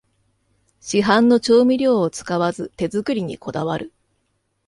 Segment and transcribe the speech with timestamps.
[0.79, 3.93] 市販の調味料を使わず手作りにこだわる